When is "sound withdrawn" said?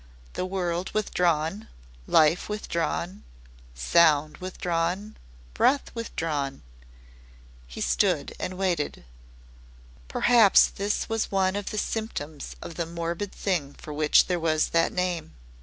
3.75-5.15